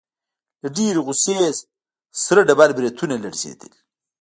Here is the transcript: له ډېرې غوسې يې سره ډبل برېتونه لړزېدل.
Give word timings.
له 0.61 0.67
ډېرې 0.77 0.99
غوسې 1.05 1.35
يې 1.41 1.49
سره 2.23 2.41
ډبل 2.47 2.71
برېتونه 2.77 3.15
لړزېدل. 3.23 3.71